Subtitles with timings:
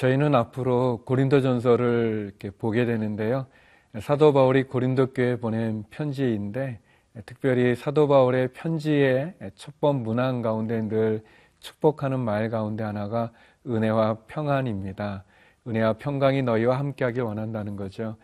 [0.00, 3.44] 저희는 앞으로 고린도전서를 보게 되는데요.
[4.00, 6.80] 사도 바울이 고린도 교회에 보낸 편지인데
[7.26, 11.22] 특별히 사도 바울의 편지의 첫 번 문안 가운데 늘
[11.58, 13.30] 축복하는 말 가운데 하나가
[13.66, 15.24] 은혜와 평안입니다.
[15.68, 18.16] 은혜와 평강이 너희와 함께하길 원한다는 거죠.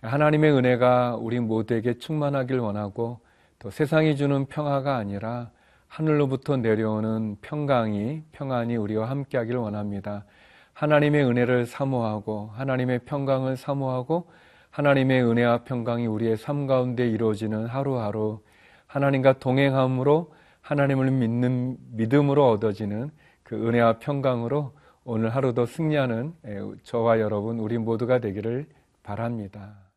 [0.00, 3.20] 하나님의 은혜가 우리 모두에게 충만하길 원하고
[3.58, 5.50] 또 세상이 주는 평화가 아니라
[5.88, 10.24] 하늘로부터 내려오는 평강이 평안이 우리와 함께하길 원합니다.
[10.78, 14.28] 하나님의 은혜를 사모하고 하나님의 평강을 사모하고
[14.70, 18.38] 하나님의 은혜와 평강이 우리의 삶 가운데 이루어지는 하루하루
[18.86, 23.10] 하나님과 동행함으로 하나님을 믿는 믿음으로 얻어지는
[23.42, 24.72] 그 은혜와 평강으로
[25.02, 26.34] 오늘 하루도 승리하는
[26.84, 28.66] 저와 여러분 우리 모두가 되기를
[29.02, 29.87] 바랍니다.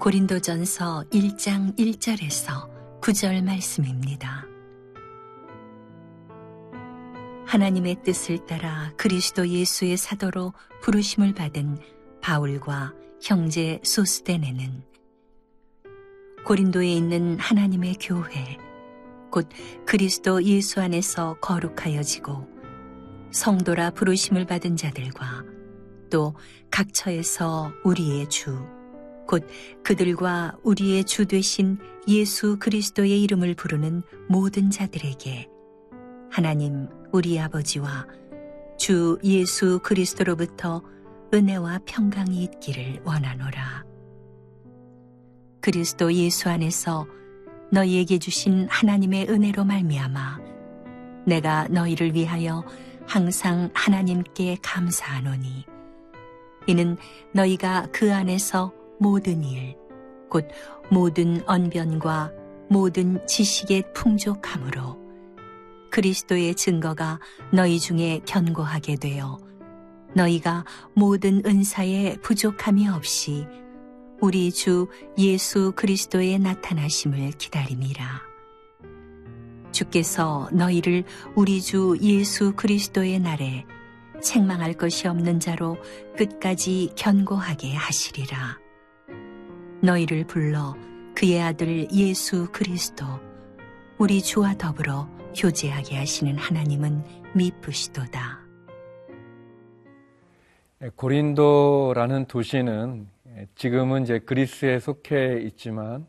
[0.00, 2.70] 고린도전서 1장 1절에서
[3.02, 4.46] 9절 말씀입니다.
[7.44, 11.80] 하나님의 뜻을 따라 그리스도 예수의 사도로 부르심을 받은
[12.22, 14.82] 바울과 형제 소스데네는
[16.46, 18.56] 고린도에 있는 하나님의 교회,
[19.30, 19.50] 곧
[19.84, 22.48] 그리스도 예수 안에서 거룩하여지고
[23.32, 25.44] 성도라 부르심을 받은 자들과
[26.08, 26.34] 또
[26.70, 28.79] 각처에서 우리의 주,
[29.30, 29.46] 곧
[29.84, 31.78] 그들과 우리의 주 되신
[32.08, 35.48] 예수 그리스도의 이름을 부르는 모든 자들에게
[36.32, 38.08] 하나님 우리 아버지와
[38.76, 40.82] 주 예수 그리스도로부터
[41.32, 43.84] 은혜와 평강이 있기를 원하노라.
[45.60, 47.06] 그리스도 예수 안에서
[47.70, 50.40] 너희에게 주신 하나님의 은혜로 말미암아
[51.26, 52.64] 내가 너희를 위하여
[53.06, 55.66] 항상 하나님께 감사하노니
[56.66, 56.96] 이는
[57.32, 59.76] 너희가 그 안에서 모든 일,
[60.28, 60.46] 곧
[60.90, 62.32] 모든 언변과
[62.68, 65.00] 모든 지식의 풍족함으로
[65.90, 67.18] 그리스도의 증거가
[67.50, 69.38] 너희 중에 견고하게 되어
[70.14, 73.46] 너희가 모든 은사에 부족함이 없이
[74.20, 74.86] 우리 주
[75.16, 78.04] 예수 그리스도의 나타나심을 기다림이라.
[79.72, 83.64] 주께서 너희를 우리 주 예수 그리스도의 날에
[84.22, 85.78] 책망할 것이 없는 자로
[86.18, 88.58] 끝까지 견고하게 하시리라.
[89.82, 90.76] 너희를 불러
[91.14, 93.04] 그의 아들 예수 그리스도
[93.98, 97.02] 우리 주와 더불어 교제하게 하시는 하나님은
[97.34, 98.40] 미쁘시도다.
[100.96, 103.06] 고린도라는 도시는
[103.54, 106.06] 지금은 이제 그리스에 속해 있지만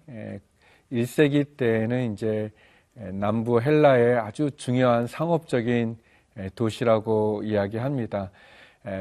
[0.92, 2.52] 1세기 때에는 이제
[3.14, 5.98] 남부 헬라의 아주 중요한 상업적인
[6.56, 8.32] 도시라고 이야기합니다.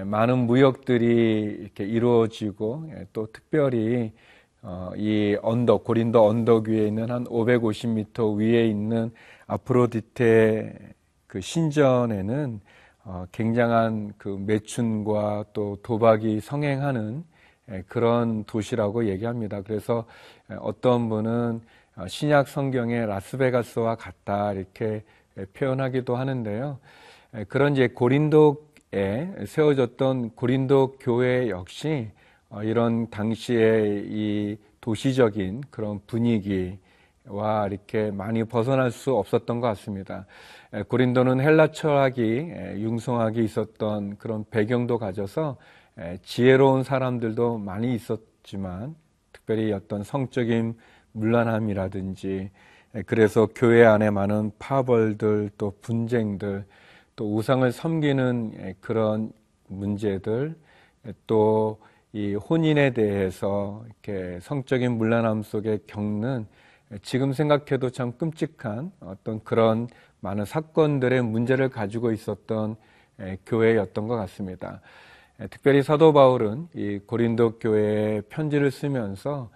[0.05, 4.13] 많은 무역들이 이렇게 이루어지고 또 특별히
[4.63, 9.11] 어, 이 언덕, 고린도 언덕 위에 있는 한 550m 위에 있는
[9.47, 10.95] 아프로디테
[11.27, 12.61] 그 신전에는
[13.05, 17.25] 어, 굉장한 그 매춘과 또 도박이 성행하는
[17.87, 19.63] 그런 도시라고 얘기합니다.
[19.63, 20.05] 그래서
[20.59, 21.61] 어떤 분은
[21.97, 25.03] 어, 신약 성경의 라스베가스와 같다 이렇게
[25.55, 26.79] 표현하기도 하는데요.
[27.49, 32.20] 그런 이제 고린도에 세워졌던 고린도 교회 역시 어,
[32.65, 40.27] 이런 당시의 이 도시적인 그런 분위기와 이렇게 많이 벗어날 수 없었던 것 같습니다.
[40.89, 42.23] 고린도는 헬라 철학이
[42.77, 45.57] 융성하게 있었던 그런 배경도 가져서
[46.23, 48.97] 지혜로운 사람들도 많이 있었지만
[49.33, 50.77] 특별히 어떤 성적인
[51.13, 52.51] 문란함이라든지
[53.07, 56.65] 그래서 교회 안에 많은 파벌들 또 분쟁들
[57.15, 59.33] 또 우상을 섬기는 그런
[59.69, 60.57] 문제들
[61.27, 61.79] 또
[62.13, 66.47] 이 혼인에 대해서 이렇게 성적인 문란함 속에 겪는
[67.03, 69.87] 지금 생각해도 참 끔찍한 어떤 그런
[70.21, 72.75] 많은 사건들의 문제를 가지고 있었던
[73.47, 74.81] 교회였던 것 같습니다.
[75.51, 79.51] 특별히 사도 바울은 이 고린도 교회에 편지를 쓰면서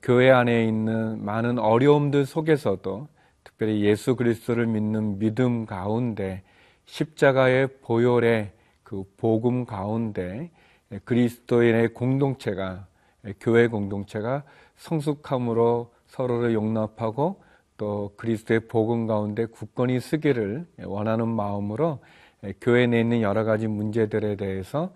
[0.00, 3.08] 교회 안에 있는 많은 어려움들 속에서도
[3.42, 6.42] 특별히 예수 그리스도를 믿는 믿음 가운데
[6.84, 8.52] 십자가의 보혈의
[8.84, 10.55] 그 복음 가운데 예,
[11.04, 12.86] 그리스도인의 공동체가
[13.26, 14.42] 예, 교회 공동체가
[14.76, 17.42] 성숙함으로 서로를 용납하고
[17.76, 22.00] 또 그리스도의 복음 가운데 굳건히 쓰기를 원하는 마음으로
[22.44, 24.92] 예, 교회 내에 있는 여러 가지 문제들에 대해서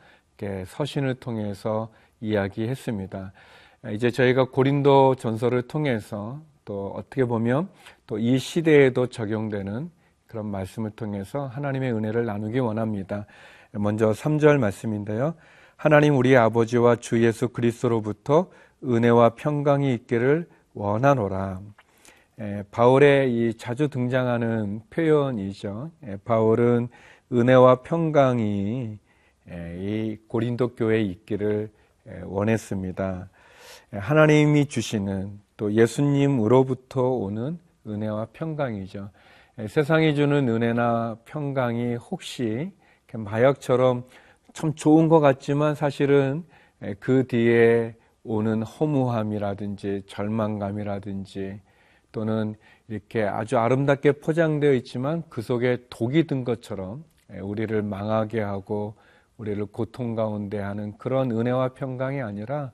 [0.67, 1.91] 서신을 통해서
[2.23, 3.33] 이야기했습니다.
[3.93, 7.69] 이제 저희가 고린도 전설을 통해서 또 어떻게 보면
[8.07, 9.91] 또 이 시대에도 적용되는
[10.27, 13.27] 그런 말씀을 통해서 하나님의 은혜를 나누기 원합니다.
[13.73, 15.35] 먼저 3절 말씀인데요.
[15.81, 18.51] 하나님 우리 아버지와 주 예수 그리스도로부터
[18.85, 21.63] 은혜와 평강이 있기를 원하노라.
[22.39, 25.91] 예, 바울의 이 자주 등장하는 표현이죠.
[26.07, 26.89] 예, 바울은
[27.33, 28.99] 은혜와 평강이
[29.51, 31.71] 예, 이 고린도 교회에 있기를
[32.25, 33.31] 원했습니다.
[33.91, 39.09] 하나님이 주시는 또 예수님으로부터 오는 은혜와 평강이죠.
[39.67, 42.71] 세상이 주는 은혜나 평강이 혹시
[43.15, 44.05] 마약처럼
[44.53, 46.45] 참 좋은 것 같지만 사실은
[46.99, 47.95] 그 뒤에
[48.25, 51.61] 오는 허무함이라든지 절망감이라든지
[52.13, 52.55] 또는
[52.89, 57.05] 이렇게 아주 아름답게 포장되어 있지만 그 속에 독이 든 것처럼
[57.41, 58.95] 우리를 망하게 하고
[59.37, 62.73] 우리를 고통 가운데 하는 그런 은혜와 평강이 아니라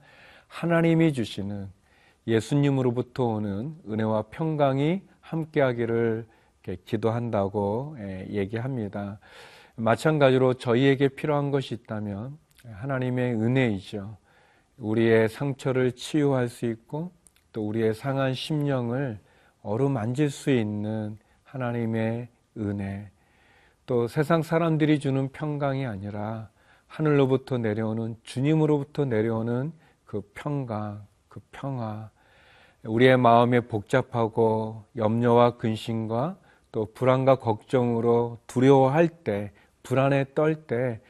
[0.48, 1.68] 하나님이 주시는
[2.26, 6.26] 예수님으로부터 오는 은혜와 평강이 함께하기를
[6.84, 7.96] 기도한다고
[8.30, 9.20] 얘기합니다.
[9.76, 14.16] 마찬가지로 저희에게 필요한 것이 있다면 하나님의 은혜이죠.
[14.78, 17.12] 우리의 상처를 치유할 수 있고
[17.52, 19.18] 또 우리의 상한 심령을
[19.62, 22.28] 어루만질 수 있는 하나님의
[22.58, 23.10] 은혜.
[23.84, 26.48] 또 세상 사람들이 주는 평강이 아니라
[26.86, 29.72] 하늘로부터 내려오는 주님으로부터 내려오는
[30.04, 32.10] 그 평강, 그 평화.
[32.84, 36.36] 우리의 마음에 복잡하고 염려와 근심과
[36.72, 39.52] 또 불안과 걱정으로 두려워할 때,
[39.86, 41.00] 불안에 떨 때,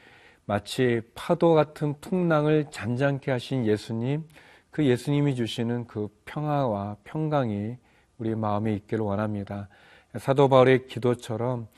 [0.44, 4.28] 마치 파도 같은 풍랑을 잔잔케 하신 예수님,
[4.70, 7.78] 그 예수님이 주시는 그 평화와 평강이
[8.18, 9.70] 우리 마음에 있기를 원합니다.
[10.18, 11.68] 사도 바울의 기도처럼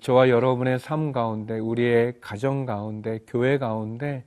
[0.00, 4.24] 저와 여러분의 삶 가운데, 우리의 가정 가운데, 교회 가운데,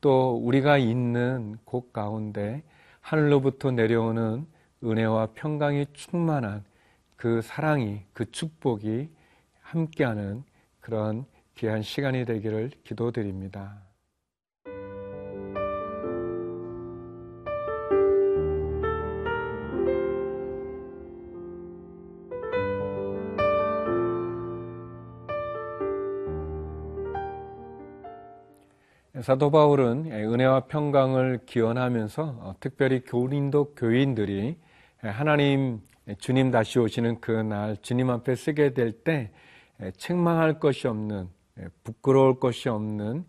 [0.00, 2.62] 또 우리가 있는 곳 가운데
[3.02, 4.46] 하늘로부터 내려오는
[4.82, 6.64] 은혜와 평강이 충만한
[7.16, 9.10] 그 사랑이, 그 축복이
[9.60, 10.42] 함께하는
[10.80, 11.26] 그런
[11.56, 13.82] 귀한 시간이 되기를 기도드립니다.
[29.22, 34.58] 사도 바울은 은혜와 평강을 기원하면서 어, 특별히 교린도 교인들이
[35.00, 35.80] 하나님
[36.18, 39.30] 주님 다시 오시는 그 날 주님 앞에 쓰게 될 때
[39.96, 41.28] 책망할 것이 없는
[41.84, 43.24] 부끄러울 것이 없는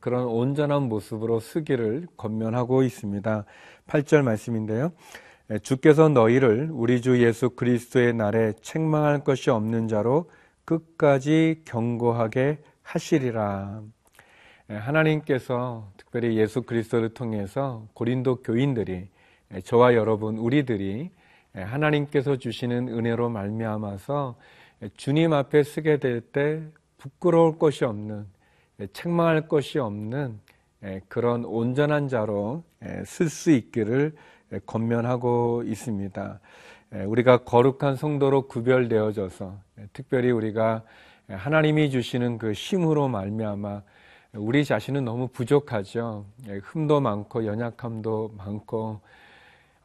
[0.00, 3.44] 그런 온전한 모습으로 쓰기를 권면하고 있습니다.
[3.86, 4.92] 8절 말씀인데요.
[5.62, 10.30] 주께서 너희를 우리 주 예수 그리스도의 날에 책망할 것이 없는 자로
[10.64, 13.82] 끝까지 경고하게 하시리라.
[14.68, 19.08] 하나님께서 특별히 예수 그리스도를 통해서 고린도 교인들이
[19.64, 21.10] 저와 여러분 우리들이
[21.54, 24.36] 하나님께서 주시는 은혜로 말미암아서
[24.96, 26.62] 주님 앞에 쓰게 될 때
[26.98, 28.26] 부끄러울 것이 없는
[28.92, 30.38] 책망할 것이 없는
[31.08, 32.62] 그런 온전한 자로
[33.04, 34.14] 쓸 수 있기를
[34.66, 36.40] 권면하고 있습니다.
[37.06, 39.58] 우리가 거룩한 성도로 구별되어져서
[39.92, 40.82] 특별히 우리가
[41.28, 43.82] 하나님이 주시는 그 힘으로 말미암아
[44.34, 46.26] 우리 자신은 너무 부족하죠.
[46.62, 49.00] 흠도 많고 연약함도 많고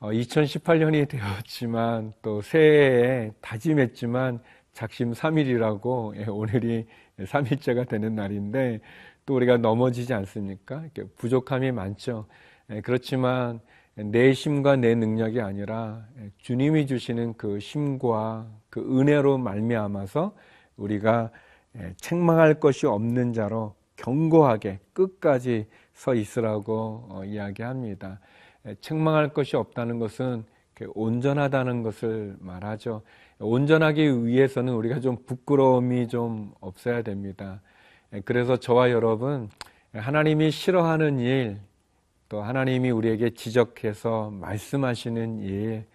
[0.02, 4.42] 2018년이 어, 되었지만 또 새해에 다짐했지만
[4.74, 6.86] 작심 3일이라고 예, 오늘이
[7.20, 8.82] 3일째가 되는 날인데
[9.26, 10.84] 또 우리가 넘어지지 않습니까?
[11.18, 12.26] 부족함이 많죠.
[12.72, 13.60] 예, 그렇지만
[13.96, 20.36] 내 힘과 내 능력이 아니라 예, 주님이 주시는 그 힘과 그 은혜로 말미암아서
[20.78, 21.30] 우리가
[21.98, 28.20] 책망할 것이 없는 자로 견고하게 끝까지 서 있으라고 어, 이야기합니다.
[28.82, 30.46] 책망할 것이 없다는 것은
[30.94, 33.02] 온전하다는 것을 말하죠.
[33.40, 37.62] 온전하기 위해서는 우리가 좀 부끄러움이 좀 없어야 됩니다.
[38.26, 39.50] 그래서 저와 여러분,
[39.94, 41.60] 하나님이 싫어하는 일,
[42.30, 45.86] 또 하나님이 우리에게 지적해서 말씀하시는 일,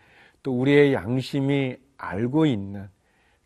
[0.42, 2.88] 또 우리의 양심이 알고 있는,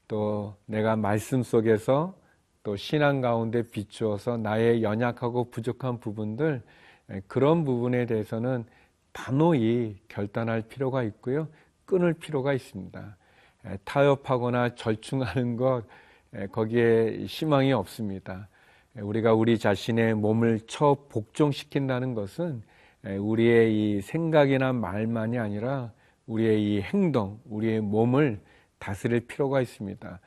[0.08, 2.14] 또 내가 말씀 속에서
[2.62, 6.62] 또 신앙 가운데 비추어서 나의 연약하고 부족한 부분들,
[7.26, 8.64] 그런 부분에 대해서는
[9.12, 11.48] 단호히 결단할 필요가 있고요.
[11.84, 13.16] 끊을 필요가 있습니다.
[13.84, 15.84] 타협하거나 절충하는 것,
[16.50, 18.48] 거기에 희망이 없습니다.
[18.94, 22.62] 우리가 우리 자신의 몸을 처 복종시킨다는 것은
[23.04, 25.92] 우리의 이 생각이나 말만이 아니라
[26.26, 28.40] 우리의 이 행동, 우리의 몸을
[28.78, 30.20] 다스릴 필요가 있습니다.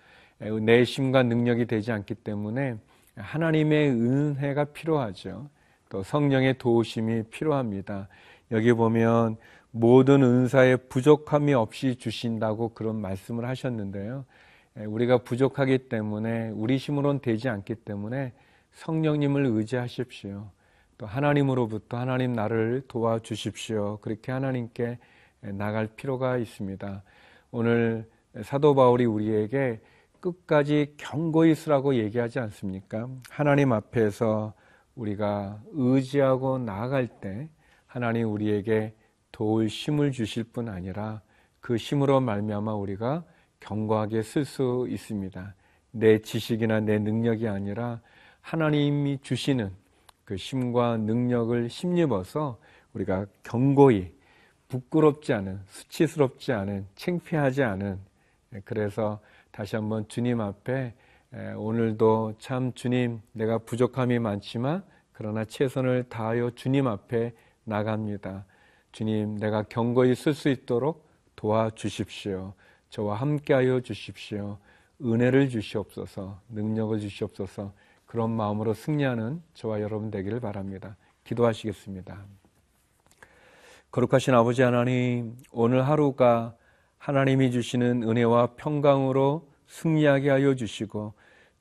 [0.61, 2.75] 내 심과 능력이 되지 않기 때문에
[3.15, 5.49] 하나님의 은혜가 필요하죠.
[5.89, 8.07] 또 성령의 도우심이 필요합니다.
[8.51, 9.37] 여기 보면
[9.71, 14.25] 모든 은사에 부족함이 없이 주신다고 그런 말씀을 하셨는데요.
[14.75, 18.33] 우리가 부족하기 때문에 우리 힘으로는 되지 않기 때문에
[18.71, 20.49] 성령님을 의지하십시오.
[20.97, 23.99] 또 하나님으로부터 하나님 나를 도와주십시오.
[24.01, 24.97] 그렇게 하나님께
[25.41, 27.03] 나갈 필요가 있습니다.
[27.51, 28.09] 오늘
[28.43, 29.81] 사도 바울이 우리에게
[30.19, 33.07] 끝까지 경고히 있으라고 얘기하지 않습니까?
[33.29, 34.53] 하나님 앞에서
[34.95, 37.49] 우리가 의지하고 나아갈 때
[37.95, 38.93] 하나님 우리에게
[39.31, 41.21] 도울 힘을 주실 뿐 아니라
[41.61, 43.23] 그 힘으로 말미암아 우리가
[43.61, 45.55] 견고하게 쓸 수 있습니다.
[45.91, 48.01] 내 지식이나 내 능력이 아니라
[48.41, 49.71] 하나님이 주시는
[50.25, 52.59] 그 힘과 능력을 힘입어서
[52.91, 54.13] 우리가 견고히
[54.67, 57.97] 부끄럽지 않은 수치스럽지 않은 창피하지 않은
[58.65, 59.21] 그래서
[59.51, 60.93] 다시 한번 주님 앞에
[61.55, 64.83] 오늘도 참 주님 내가 부족함이 많지만
[65.13, 67.31] 그러나 최선을 다하여 주님 앞에
[67.65, 68.45] 나갑니다.
[68.91, 71.05] 주님 내가 견고히 쓸 수 있도록
[71.36, 72.53] 도와주십시오.
[72.89, 74.57] 저와 함께하여 주십시오.
[75.03, 77.74] 은혜를 주시옵소서, 능력을 주시옵소서.
[78.05, 80.95] 그런 마음으로 승리하는 저와 여러분 되기를 바랍니다.
[81.25, 82.24] 기도하시겠습니다.
[83.91, 86.55] 거룩하신 아버지 하나님, 오늘 하루가
[86.98, 91.13] 하나님이 주시는 은혜와 평강으로 승리하게 하여 주시고,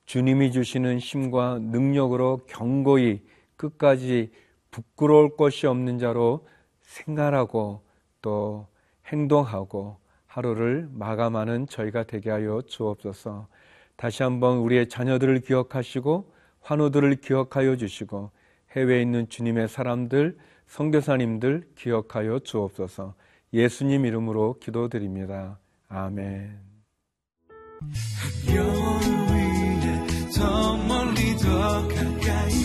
[0.07, 3.23] 주님이 주시는 힘과 능력으로 견고히
[3.57, 4.31] 끝까지
[4.75, 6.45] 부끄러울 것이 없는 자로
[6.83, 7.83] 생각하고
[8.21, 8.67] 또
[9.07, 13.47] 행동하고 하루를 마감하는 저희가 되게 하여 주옵소서.
[13.95, 18.33] 다시 한번 우리의 자녀들을 기억하시고 환우들을 기억하여 주시고
[18.73, 23.15] 해외에 있는 주님의 사람들, 성교사님들 기억하여 주옵소서.
[23.53, 25.61] 예수님 이름으로 기도드립니다.
[25.89, 26.59] 아멘.
[28.49, 28.65] 별
[29.31, 32.64] 위에 더 멀리 더 가까이